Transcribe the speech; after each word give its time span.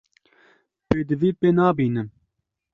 Pêdivî 0.87 1.31
pê 1.39 1.49
nabînim. 1.57 2.07